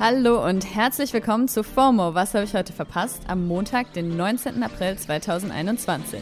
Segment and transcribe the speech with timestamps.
[0.00, 2.14] Hallo und herzlich willkommen zu FOMO.
[2.14, 3.20] Was habe ich heute verpasst?
[3.26, 4.62] Am Montag, den 19.
[4.62, 6.20] April 2021.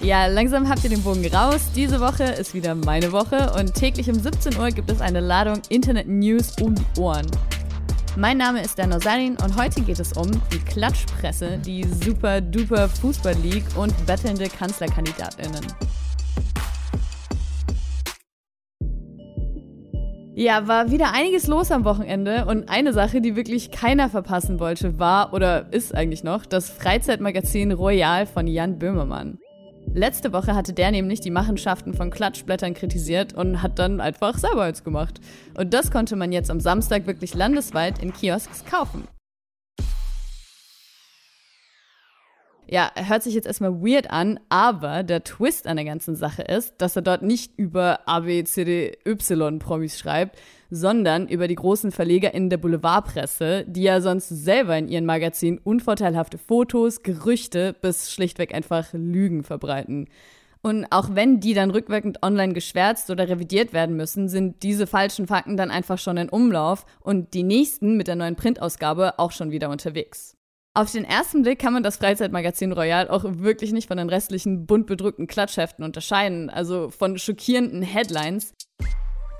[0.00, 1.70] Ja, langsam habt ihr den Bogen raus.
[1.76, 5.62] Diese Woche ist wieder meine Woche und täglich um 17 Uhr gibt es eine Ladung
[5.68, 7.30] Internet-News um die Ohren.
[8.16, 12.88] Mein Name ist Dan Osarin und heute geht es um die Klatschpresse, die super duper
[12.88, 15.64] Fußball League und bettelnde Kanzlerkandidatinnen.
[20.36, 24.98] Ja, war wieder einiges los am Wochenende und eine Sache, die wirklich keiner verpassen wollte,
[24.98, 29.38] war oder ist eigentlich noch das Freizeitmagazin Royal von Jan Böhmermann.
[29.92, 34.62] Letzte Woche hatte der nämlich die Machenschaften von Klatschblättern kritisiert und hat dann einfach selber
[34.62, 35.20] eins gemacht.
[35.56, 39.06] Und das konnte man jetzt am Samstag wirklich landesweit in Kiosks kaufen.
[42.74, 46.74] Ja, hört sich jetzt erstmal weird an, aber der Twist an der ganzen Sache ist,
[46.78, 50.36] dass er dort nicht über A, B, C, D, Y Promis schreibt,
[50.70, 55.60] sondern über die großen Verleger in der Boulevardpresse, die ja sonst selber in ihren Magazinen
[55.62, 60.08] unvorteilhafte Fotos, Gerüchte bis schlichtweg einfach Lügen verbreiten.
[60.60, 65.28] Und auch wenn die dann rückwirkend online geschwärzt oder revidiert werden müssen, sind diese falschen
[65.28, 69.52] Fakten dann einfach schon in Umlauf und die nächsten mit der neuen Printausgabe auch schon
[69.52, 70.36] wieder unterwegs.
[70.76, 74.66] Auf den ersten Blick kann man das Freizeitmagazin Royal auch wirklich nicht von den restlichen
[74.66, 78.54] bunt bedrückten Klatschheften unterscheiden, also von schockierenden Headlines.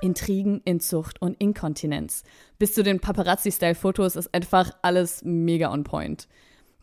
[0.00, 2.22] Intrigen, Inzucht und Inkontinenz.
[2.60, 6.28] Bis zu den Paparazzi-Style-Fotos ist einfach alles mega on point.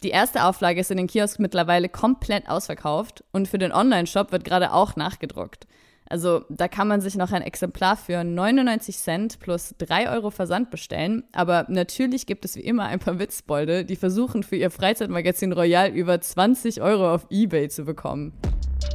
[0.04, 4.44] Die erste Auflage ist in den Kiosks mittlerweile komplett ausverkauft und für den Online-Shop wird
[4.44, 5.66] gerade auch nachgedruckt.
[6.08, 10.70] Also da kann man sich noch ein Exemplar für 99 Cent plus 3 Euro Versand
[10.70, 11.24] bestellen.
[11.32, 15.90] Aber natürlich gibt es wie immer ein paar Witzbolde, die versuchen für ihr Freizeitmagazin Royal
[15.90, 18.34] über 20 Euro auf Ebay zu bekommen.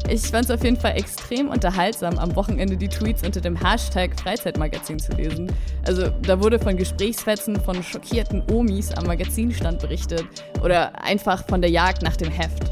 [0.09, 4.19] Ich fand es auf jeden Fall extrem unterhaltsam, am Wochenende die Tweets unter dem Hashtag
[4.21, 5.51] Freizeitmagazin zu lesen.
[5.87, 10.25] Also da wurde von Gesprächsfetzen von schockierten Omis am Magazinstand berichtet
[10.63, 12.63] oder einfach von der Jagd nach dem Heft.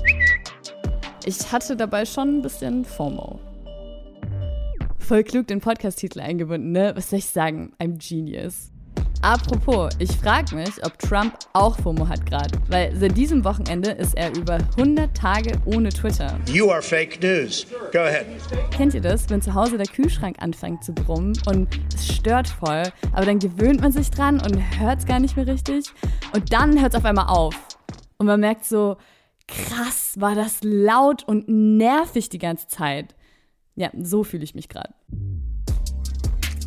[1.24, 3.40] Ich hatte dabei schon ein bisschen FOMO
[5.04, 6.92] voll klug den Podcast-Titel eingebunden, ne?
[6.96, 7.72] Was soll ich sagen?
[7.78, 8.70] I'm genius.
[9.22, 14.14] Apropos, ich frage mich, ob Trump auch FOMO hat gerade, weil seit diesem Wochenende ist
[14.16, 16.38] er über 100 Tage ohne Twitter.
[16.52, 17.66] You are fake news.
[17.90, 18.26] Go ahead.
[18.70, 22.82] Kennt ihr das, wenn zu Hause der Kühlschrank anfängt zu brummen und es stört voll,
[23.12, 25.86] aber dann gewöhnt man sich dran und hört es gar nicht mehr richtig
[26.34, 27.56] und dann hört es auf einmal auf
[28.18, 28.96] und man merkt so,
[29.48, 33.14] krass, war das laut und nervig die ganze Zeit.
[33.76, 34.94] Ja, so fühle ich mich gerade.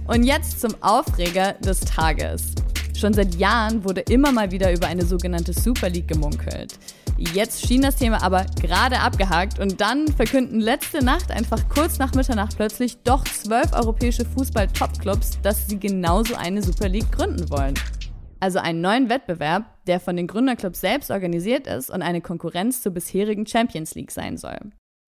[0.08, 2.54] Und jetzt zum Aufreger des Tages.
[2.98, 6.80] Schon seit Jahren wurde immer mal wieder über eine sogenannte Super League gemunkelt.
[7.18, 12.14] Jetzt schien das Thema aber gerade abgehakt und dann verkünden letzte Nacht einfach kurz nach
[12.14, 17.74] Mitternacht plötzlich doch zwölf europäische Fußball-Top-Clubs, dass sie genauso eine Super League gründen wollen.
[18.40, 22.92] Also einen neuen Wettbewerb, der von den Gründerclubs selbst organisiert ist und eine Konkurrenz zur
[22.92, 24.60] bisherigen Champions League sein soll.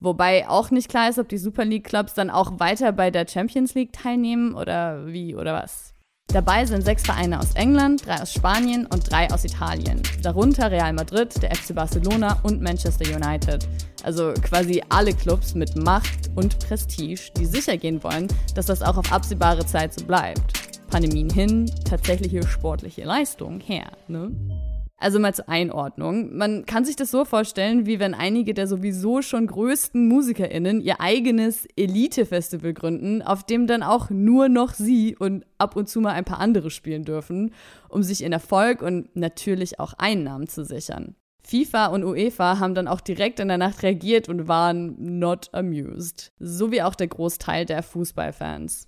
[0.01, 3.27] Wobei auch nicht klar ist, ob die Super League Clubs dann auch weiter bei der
[3.27, 5.93] Champions League teilnehmen oder wie oder was.
[6.31, 10.01] Dabei sind sechs Vereine aus England, drei aus Spanien und drei aus Italien.
[10.21, 13.67] Darunter Real Madrid, der FC Barcelona und Manchester United.
[14.03, 18.97] Also quasi alle Clubs mit Macht und Prestige, die sicher gehen wollen, dass das auch
[18.97, 20.87] auf absehbare Zeit so bleibt.
[20.89, 24.31] Pandemien hin, tatsächliche sportliche Leistung her, ne?
[24.99, 26.35] Also mal zur Einordnung.
[26.35, 30.99] Man kann sich das so vorstellen, wie wenn einige der sowieso schon größten MusikerInnen ihr
[30.99, 36.11] eigenes Elite-Festival gründen, auf dem dann auch nur noch sie und ab und zu mal
[36.11, 37.53] ein paar andere spielen dürfen,
[37.87, 41.15] um sich in Erfolg und natürlich auch Einnahmen zu sichern.
[41.43, 46.33] FIFA und UEFA haben dann auch direkt in der Nacht reagiert und waren not amused.
[46.39, 48.87] So wie auch der Großteil der Fußballfans.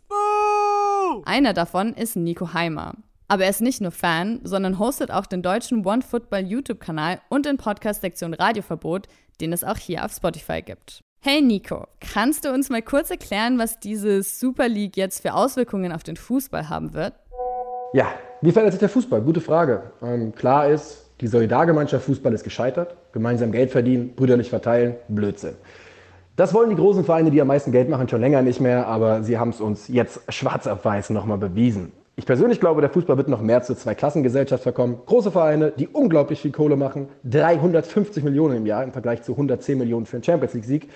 [1.24, 2.96] Einer davon ist Nico Heimer.
[3.32, 7.56] Aber er ist nicht nur Fan, sondern hostet auch den deutschen OneFootball YouTube-Kanal und den
[7.56, 9.08] Podcast-Sektion Radioverbot,
[9.40, 11.00] den es auch hier auf Spotify gibt.
[11.22, 15.94] Hey Nico, kannst du uns mal kurz erklären, was diese Super League jetzt für Auswirkungen
[15.94, 17.14] auf den Fußball haben wird?
[17.94, 18.08] Ja,
[18.42, 19.22] wie verändert sich der Fußball?
[19.22, 19.84] Gute Frage.
[20.04, 22.98] Ähm, klar ist, die Solidargemeinschaft Fußball ist gescheitert.
[23.14, 25.56] Gemeinsam Geld verdienen, brüderlich verteilen, Blödsinn.
[26.36, 29.24] Das wollen die großen Vereine, die am meisten Geld machen, schon länger nicht mehr, aber
[29.24, 31.94] sie haben es uns jetzt schwarz auf weiß nochmal bewiesen.
[32.22, 35.00] Ich persönlich glaube, der Fußball wird noch mehr zur Zweiklassengesellschaft verkommen.
[35.08, 39.76] Große Vereine, die unglaublich viel Kohle machen, 350 Millionen im Jahr im Vergleich zu 110
[39.76, 40.88] Millionen für einen Champions League-Sieg.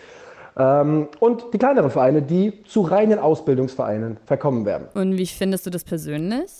[0.55, 4.85] Ähm, und die kleineren Vereine, die zu reinen Ausbildungsvereinen verkommen werden.
[4.93, 6.51] Und wie findest du das persönlich?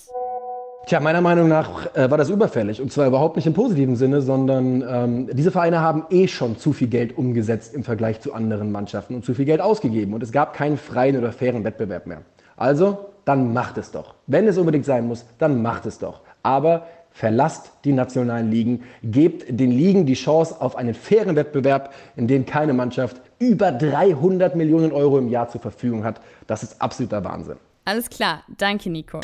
[0.87, 2.81] Tja, meiner Meinung nach äh, war das überfällig.
[2.81, 6.73] Und zwar überhaupt nicht im positiven Sinne, sondern ähm, diese Vereine haben eh schon zu
[6.73, 10.15] viel Geld umgesetzt im Vergleich zu anderen Mannschaften und zu viel Geld ausgegeben.
[10.15, 12.21] Und es gab keinen freien oder fairen Wettbewerb mehr.
[12.57, 14.15] Also dann macht es doch.
[14.27, 16.21] Wenn es unbedingt sein muss, dann macht es doch.
[16.43, 22.27] Aber verlasst die nationalen Ligen, gebt den Ligen die Chance auf einen fairen Wettbewerb, in
[22.27, 26.21] dem keine Mannschaft über 300 Millionen Euro im Jahr zur Verfügung hat.
[26.47, 27.57] Das ist absoluter Wahnsinn.
[27.85, 29.21] Alles klar, danke Nico.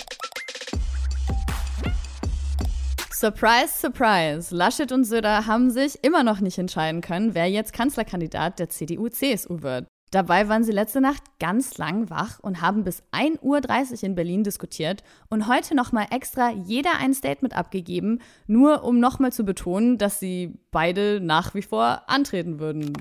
[3.11, 4.55] Surprise, surprise.
[4.55, 9.61] Laschet und Söder haben sich immer noch nicht entscheiden können, wer jetzt Kanzlerkandidat der CDU-CSU
[9.61, 9.85] wird.
[10.11, 14.43] Dabei waren sie letzte Nacht ganz lang wach und haben bis 1.30 Uhr in Berlin
[14.43, 20.19] diskutiert und heute nochmal extra jeder ein Statement abgegeben, nur um nochmal zu betonen, dass
[20.19, 22.91] sie beide nach wie vor antreten würden.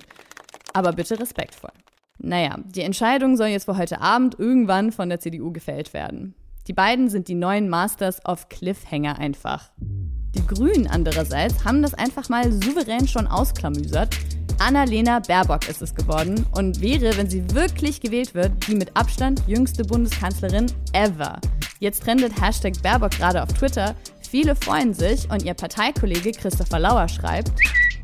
[0.73, 1.73] Aber bitte respektvoll.
[2.19, 6.37] Naja, die Entscheidung soll jetzt für heute Abend irgendwann von der CDU gefällt werden.
[6.69, 9.73] Die beiden sind die neuen Masters of Cliffhanger einfach.
[9.79, 14.17] Die Grünen andererseits haben das einfach mal souverän schon ausklamüsert.
[14.61, 19.43] Annalena Baerbock ist es geworden und wäre, wenn sie wirklich gewählt wird, die mit Abstand
[19.47, 21.41] jüngste Bundeskanzlerin ever.
[21.79, 23.97] Jetzt trendet Hashtag Baerbock gerade auf Twitter.
[24.21, 27.51] Viele freuen sich und ihr Parteikollege Christopher Lauer schreibt,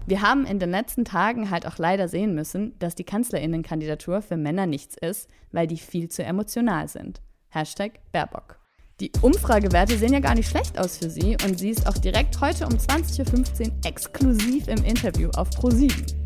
[0.06, 4.38] wir haben in den letzten Tagen halt auch leider sehen müssen, dass die Kanzlerinnenkandidatur für
[4.38, 7.20] Männer nichts ist, weil die viel zu emotional sind.
[7.48, 8.58] Hashtag Baerbock.
[9.00, 12.40] Die Umfragewerte sehen ja gar nicht schlecht aus für sie und sie ist auch direkt
[12.40, 16.25] heute um 20.15 Uhr exklusiv im Interview auf Pro7.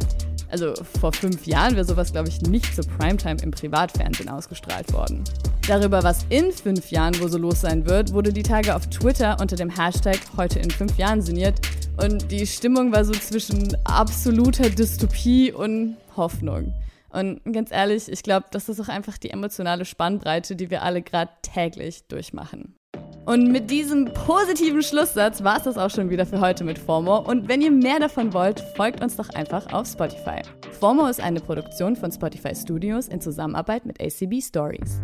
[0.51, 5.23] Also vor fünf Jahren wäre sowas, glaube ich, nicht zur Primetime im Privatfernsehen ausgestrahlt worden.
[5.69, 9.37] Darüber, was in fünf Jahren wo so los sein wird, wurde die Tage auf Twitter
[9.41, 11.61] unter dem Hashtag heute in fünf Jahren sinniert
[12.03, 16.75] und die Stimmung war so zwischen absoluter Dystopie und Hoffnung.
[17.11, 21.03] Und ganz ehrlich, ich glaube, das ist auch einfach die emotionale Spannbreite, die wir alle
[21.03, 22.75] gerade täglich durchmachen.
[23.27, 27.19] Und mit diesem positiven Schlusssatz war es das auch schon wieder für heute mit FOMO.
[27.19, 30.43] Und wenn ihr mehr davon wollt, folgt uns doch einfach auf Spotify.
[30.81, 35.01] FOMO ist eine Produktion von Spotify Studios in Zusammenarbeit mit ACB Stories.